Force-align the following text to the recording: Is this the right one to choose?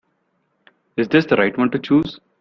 Is 0.97 1.09
this 1.09 1.27
the 1.27 1.35
right 1.35 1.55
one 1.55 1.69
to 1.69 1.77
choose? 1.77 2.19